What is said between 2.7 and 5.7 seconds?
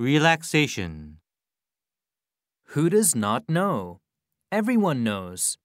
does not know? Everyone knows.